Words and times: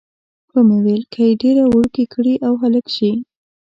ومې 0.53 0.77
ویل، 0.83 1.03
که 1.13 1.19
یې 1.27 1.31
ډېره 1.41 1.63
وړوکې 1.67 2.05
کړي 2.13 2.35
او 2.47 2.53
هلک 2.63 2.85
شي. 2.95 3.11